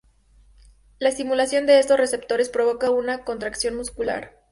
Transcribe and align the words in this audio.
La 0.97 1.09
estimulación 1.09 1.67
de 1.67 1.77
estos 1.77 1.99
receptores 1.99 2.49
provoca 2.49 2.89
una 2.89 3.23
contracción 3.23 3.75
muscular. 3.77 4.33